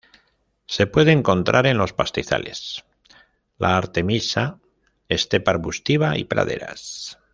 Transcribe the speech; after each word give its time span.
Se 0.65 0.87
puede 0.87 1.11
encontrar 1.11 1.67
en 1.67 1.77
los 1.77 1.93
pastizales, 1.93 2.83
la 3.59 3.77
artemisa, 3.77 4.57
estepa 5.09 5.51
arbustiva 5.51 6.17
y 6.17 6.23
praderas. 6.23 7.19